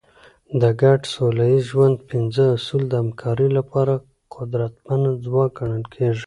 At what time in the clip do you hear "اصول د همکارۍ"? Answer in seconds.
2.55-3.47